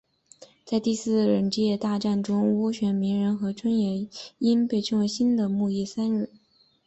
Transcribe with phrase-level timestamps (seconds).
[0.65, 4.07] 在第四次忍界大战中跟漩涡鸣人和春野
[4.39, 6.27] 樱被称为新的木叶三忍。